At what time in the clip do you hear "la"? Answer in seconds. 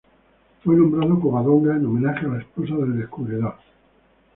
2.29-2.39